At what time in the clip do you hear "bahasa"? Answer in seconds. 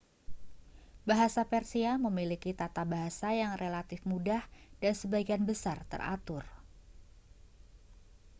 1.09-1.41, 2.93-3.29